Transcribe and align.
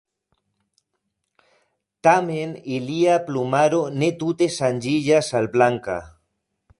Tamen 2.07 2.55
ilia 2.77 3.19
plumaro 3.29 3.83
ne 3.99 4.09
tute 4.23 4.51
ŝanĝiĝas 4.57 5.33
al 5.41 5.51
blanka. 5.57 5.99